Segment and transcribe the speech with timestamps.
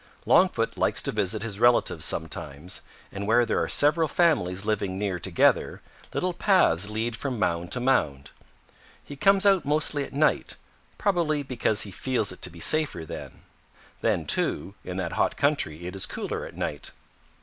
[0.25, 5.19] "Longfoot likes to visit his relatives sometimes, and where there are several families living near
[5.19, 5.79] together,
[6.11, 8.31] little paths lead from mound to mound.
[9.03, 10.55] He comes out mostly at night,
[10.97, 13.43] probably because he feels it to be safer then.
[14.01, 16.89] Then, too, in that hot country it is cooler at night.